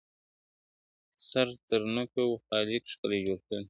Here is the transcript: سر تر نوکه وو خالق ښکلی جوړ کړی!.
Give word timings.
سر 1.29 1.47
تر 1.67 1.81
نوکه 1.95 2.21
وو 2.27 2.35
خالق 2.47 2.83
ښکلی 2.91 3.19
جوړ 3.25 3.39
کړی!. 3.47 3.59